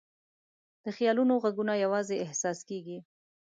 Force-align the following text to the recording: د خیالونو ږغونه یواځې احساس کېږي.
د 0.83 0.85
خیالونو 0.97 1.33
ږغونه 1.43 1.73
یواځې 1.83 2.15
احساس 2.25 2.59
کېږي. 2.69 2.97